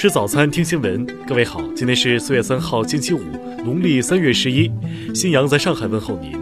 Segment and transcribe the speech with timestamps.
[0.00, 1.06] 吃早餐，听新闻。
[1.26, 3.18] 各位好，今天是四月三号，星期五，
[3.62, 4.72] 农历三月十一。
[5.14, 6.32] 新阳在上海问候您，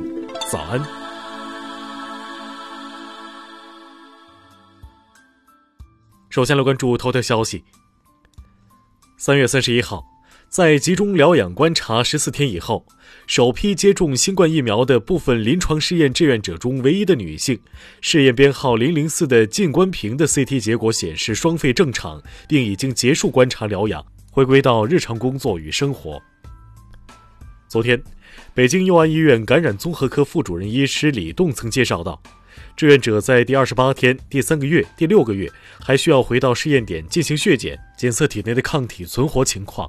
[0.48, 0.80] 早安。
[6.30, 7.64] 首先来关注头条消息。
[9.16, 10.04] 三月三十一号，
[10.48, 12.86] 在集中疗养观察十四天以后，
[13.26, 17.60] 首批接种新冠疫苗的部分临床试验志愿者中唯一的女性，
[18.00, 26.20] 试验编号零零四的靳关平的 CT 结果显示双肺正常，并已经结束观察疗养，回归到日常工作与生活。
[27.68, 28.02] 昨天，
[28.54, 32.20] 北京佑安医院感染综合科副主任医师李栋曾介绍到。
[32.74, 39.88] 志愿者在第二十八天、第三个月、第六个月还需要回到试验点进行血检，检测体内的抗体存活情况。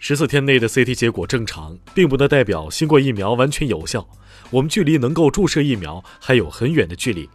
[0.00, 4.08] 十四天内的 CT 结果正常，并不能代表新冠疫苗完全有效。
[4.50, 7.28] 我们距离能够注射疫苗还有很远的距离。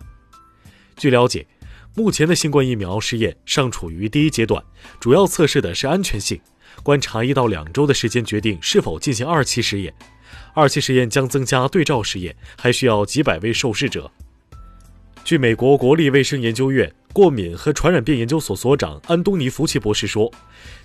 [0.95, 1.45] 据了解，
[1.93, 4.63] 目前的新冠疫苗试验尚处于第一阶段，
[4.99, 6.39] 主要测试的是安全性，
[6.81, 9.93] 观察一到两周的时间决定是否进行二期试验。
[10.55, 14.09] 二期实验将增加对照试验，还需要几百位受试者。
[15.23, 20.29] 据美国国立卫生研究院过敏和传染病研究所所长安东尼·福奇博士说，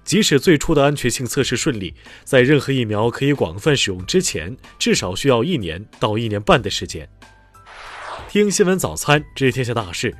[0.04, 7.08] 即使最初的安全性测试顺利，在任何疫苗可以广泛使用之前，至少需要一年到一年半的时间。
[8.28, 10.14] 听新闻早餐知天下大事。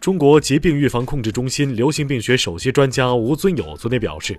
[0.00, 4.36] 中国疾病预防控制中心流行病学首席专家吴尊友昨天表示，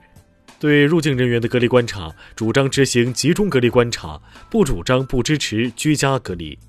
[0.59, 6.59] 对入境人员的隔离观察，主张执行集中隔离观察，不主张不支持居家隔离。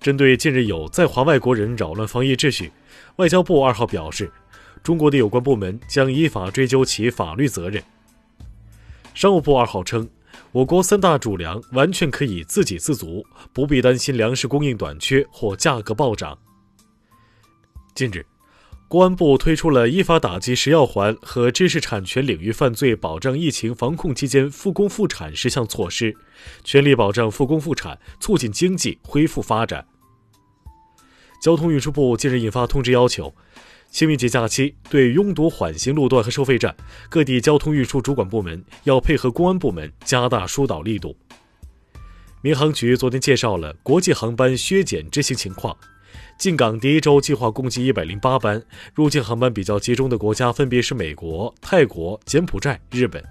[0.00, 2.72] 针对近日有在华外国人扰乱防疫秩序，
[3.16, 4.32] 外交部二号表示，
[4.82, 7.82] 中国的有关部门将依法追究其法律责任。
[9.12, 10.08] 商务部二号称，
[10.52, 16.38] 我国三大主粮完全可以自给自足，不必担心粮食供应短缺或价格暴涨。
[17.94, 18.24] 近日，
[18.88, 26.16] 公安部推出了依法打击食药环和知识产权领域犯罪，保障疫情防控期间复工复产十项措施，
[26.64, 29.86] 全力保障复工复产，促进经济恢复发展。
[31.40, 33.34] 交通运输部近日印发通知，要求
[33.90, 36.76] 清明节假期对拥堵缓行路段和收费站，
[37.08, 41.16] 各地交通运输主管部门要配合公安部门加大疏导力度。
[42.42, 45.76] 民航局昨天介绍了国际航班削减执行情况，
[46.38, 48.62] 进港第一周计划共计一百零八班，
[48.94, 53.22] 入境航班比较集中的国家分别是美国、泰国、柬埔寨、日本。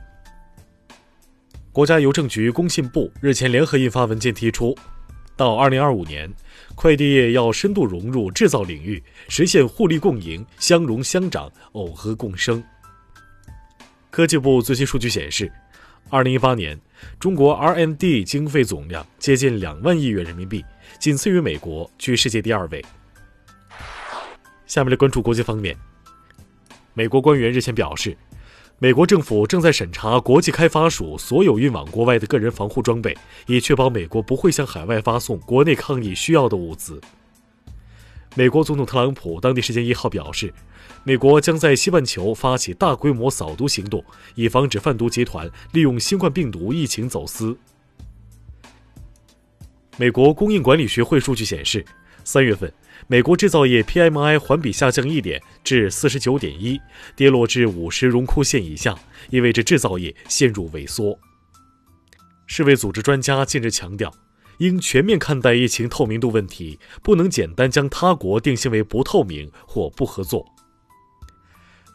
[1.72, 4.76] 国家邮政局、工信部日前联合印发文件，提出。
[5.40, 6.30] 到二零二五年，
[6.76, 12.62] 快递业要深度融入制造领域，实现互利共赢、相融相长、耦合共生。
[14.10, 15.50] 科技部最新数据显示，
[16.10, 16.78] 二零一八年
[17.22, 20.62] 中国 R&D 经费总量接近两万亿元人民币，
[21.00, 22.84] 仅次于美国，居世界第二位。
[24.68, 25.74] 下面来关注国际方面，
[26.94, 28.14] 美国官员日前表示。
[28.82, 33.14] 美国政府正在审查国际开发署所有运往国外的个人防护装备，
[33.46, 37.02] 以确保美国不会向海外发送国内抗疫需要的物资。
[38.36, 40.54] 美国总统特朗普当地时间一号表示，
[41.04, 44.02] 美国将在西半球发起大规模扫毒行动，
[44.36, 47.58] 以防止贩毒集团利用新冠病毒疫情走私。
[49.98, 51.84] 美国供应管理学会数据显示，
[52.30, 52.72] 三月份。
[53.08, 56.80] 美国制造业 PMI 环比下降一点，至四十九点一，
[57.16, 58.96] 跌落至五十荣枯线以下，
[59.32, 61.18] 意味着制造业陷入萎缩。
[62.46, 64.14] 世卫组织专家近日强调，
[64.60, 70.46] 应全面看待疫情透明度问题，不能简单将他国定性为不透明或不合作。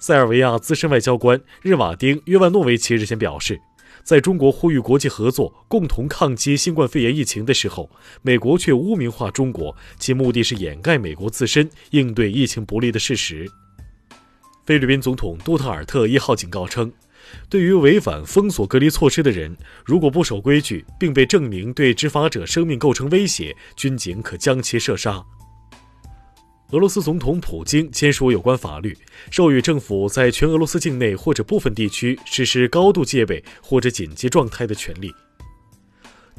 [0.01, 3.61] 塞尔维亚资深外交官日瓦丁·约万诺维奇日前表示。
[4.05, 13.51] 在中国呼吁国际合作共同抗击新冠肺炎疫情的时候，美国却污名化中国，其目的是掩盖美国自身应对疫情不利的事实。
[14.67, 16.93] 菲律宾总统杜特尔特一号警告称，
[17.49, 19.57] 对于违反封锁隔离措施的人，
[19.87, 25.25] 如果不守规矩，并被证明对执法者生命构成威胁，军警可将其射杀。
[26.75, 28.99] 俄罗斯总统普京签署有关法律，
[29.31, 35.15] 授予政府在全俄罗斯境内或者部分地区实施高度戒备或者紧急状态的权利。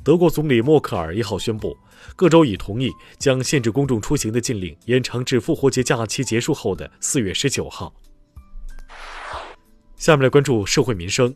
[0.03, 1.73] 德国总理默克尔一号宣布，
[2.17, 7.93] 各州已同意将限制公众出行的禁令延长至复活节假期结束后的四月十九号。
[9.95, 11.33] 下面来关注社会民生。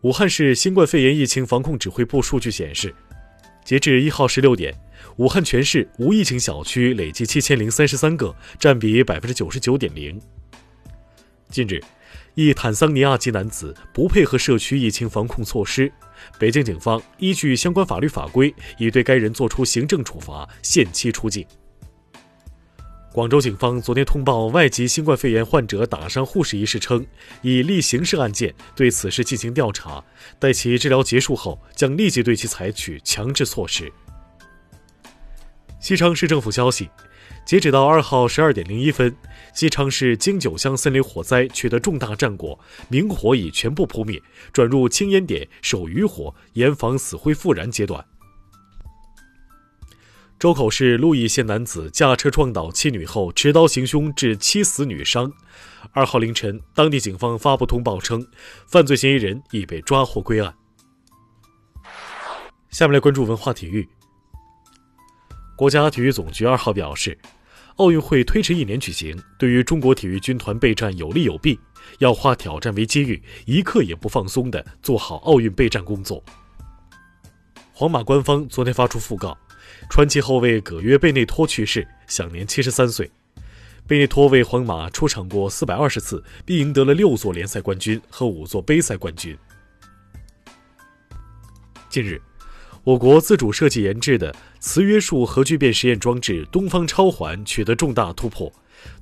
[0.00, 2.94] 武汉市新冠肺炎疫情防控指挥部数据显示，
[3.64, 4.74] 截至一号十六点。
[5.16, 10.20] 武汉全市无疫情小区累计七千零三十三个，占比百分之九十九点零。
[11.48, 11.82] 近日，
[12.34, 15.92] 一坦桑尼亚籍男子不配合社区疫情防控措施，
[16.38, 21.44] 北京警方依据相关法律法规，已对该人作出行政处罚，限期出境。
[23.12, 27.04] 广州警方昨天通报外籍新冠肺炎患者打伤护士一事称，
[27.42, 30.02] 已立刑事案件对此事进行调查，
[30.38, 33.92] 待其治疗结束后，将立即对其采取强制措施。
[35.80, 36.88] 西昌市政府消息，
[37.44, 39.12] 截止到二号十二点零一分，
[39.52, 42.56] 西昌市京九乡森林火灾取得重大战果，
[42.88, 44.22] 明火已全部扑灭，
[44.52, 48.04] 转入清烟点、守余火、严防死灰复燃阶段。
[50.40, 55.30] 周口市鹿邑县男子驾车撞倒妻女后持刀行凶，致妻死女伤。
[55.92, 58.26] 二号凌晨，当地警方发布通报称，
[58.66, 60.54] 犯罪嫌疑人已被抓获归案。
[62.70, 63.86] 下面来关注文化体育。
[65.58, 67.18] 国家体育总局二号表示，
[67.76, 71.60] 奥运会推迟一年举行，对于中国体育军团备战有利有弊，
[71.98, 76.24] 要化挑战为机遇，一刻也不放松的做好奥运备战工作。
[77.74, 79.36] 皇马官方昨天发出讣告。
[79.88, 83.10] 传奇后卫葛约贝内托去世，享年七十三岁。
[83.86, 89.36] 贝内托为皇马出场过四百二十次，并赢得了六座联赛冠军和五座杯赛冠军。
[91.88, 92.22] 近日，
[92.84, 98.52] 我国自主设计研制的磁约束核聚变实验装置“东方超环”取得重大突破，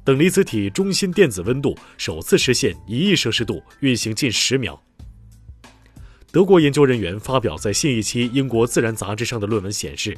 [0.05, 4.83] 等离子体中心电子温度首次实现一亿摄氏度，运行近十秒。
[6.33, 10.17] 德国研究人员发表在新一期英国《自然》杂志上的论文显示。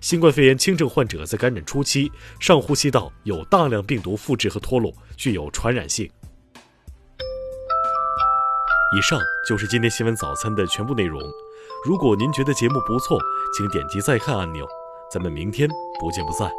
[0.00, 2.10] 新冠肺炎轻症患者在感染初期，
[2.40, 6.08] 上呼吸道有大量病毒复制和脱落，具有传染性。
[8.96, 11.20] 以上就是今天新闻早餐的全部内容。
[11.84, 13.18] 如果您觉得节目不错，
[13.56, 14.66] 请点击再看按钮。
[15.12, 15.68] 咱们明天
[16.00, 16.50] 不见不散。